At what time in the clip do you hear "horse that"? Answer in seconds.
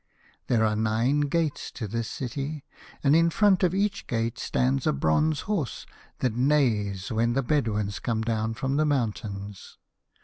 5.41-6.33